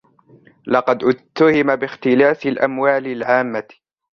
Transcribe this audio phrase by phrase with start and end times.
[0.67, 3.67] لقد اتُّهِمَ باختلاس الأموال العامّة.